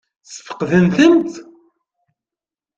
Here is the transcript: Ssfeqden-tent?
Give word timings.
Ssfeqden-tent? 0.27 1.33